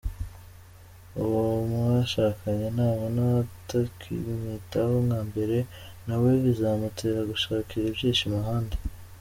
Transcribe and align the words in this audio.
Uwo 1.21 1.41
mwashakanye 1.71 2.67
nabona 2.77 3.21
utakimwitaho 3.43 4.95
nkambere, 5.07 5.57
na 6.05 6.15
we 6.21 6.31
bizamutera 6.43 7.19
gushakira 7.31 7.85
ibyishimo 7.87 8.37
ahandi. 8.43 8.77